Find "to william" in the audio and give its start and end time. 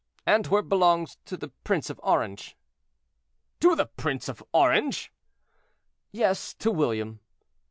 6.55-7.19